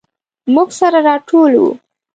[0.53, 1.71] موږ سره راټول وو.